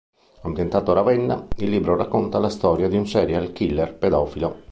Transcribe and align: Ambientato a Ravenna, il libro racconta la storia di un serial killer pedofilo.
Ambientato 0.41 0.89
a 0.89 0.93
Ravenna, 0.95 1.47
il 1.57 1.69
libro 1.69 1.95
racconta 1.95 2.39
la 2.39 2.49
storia 2.49 2.87
di 2.87 2.97
un 2.97 3.05
serial 3.05 3.53
killer 3.53 3.95
pedofilo. 3.95 4.57